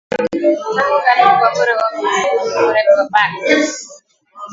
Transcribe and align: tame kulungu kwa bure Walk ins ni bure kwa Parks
tame 0.11 0.49
kulungu 0.59 1.27
kwa 1.39 1.49
bure 1.55 1.73
Walk 1.79 1.95
ins 1.97 2.55
ni 2.55 2.61
bure 2.65 2.81
kwa 2.95 3.05
Parks 3.13 3.71